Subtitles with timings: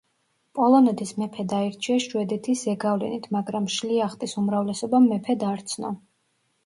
[0.59, 5.93] პოლონეთის მეფედ აირჩიეს შვედეთის ზეგავლენით, მაგრამ შლიახტის უმრავლესობამ მეფედ არ ცნო.